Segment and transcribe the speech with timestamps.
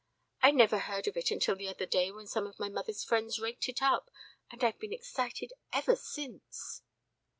[0.41, 3.69] I never heard of it until the other day when some of mother's friends raked
[3.69, 4.09] it up,
[4.49, 6.81] and I've been excited ever since."